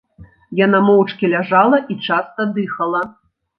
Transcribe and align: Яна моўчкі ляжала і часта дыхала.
Яна 0.59 0.79
моўчкі 0.87 1.29
ляжала 1.35 1.81
і 1.91 1.99
часта 2.09 2.51
дыхала. 2.59 3.07